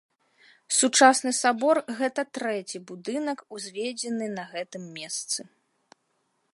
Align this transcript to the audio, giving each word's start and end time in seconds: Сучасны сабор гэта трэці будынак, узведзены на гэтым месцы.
Сучасны 0.77 1.31
сабор 1.39 1.79
гэта 1.99 2.21
трэці 2.37 2.77
будынак, 2.93 3.37
узведзены 3.59 4.25
на 4.39 4.43
гэтым 4.57 4.83
месцы. 4.99 5.41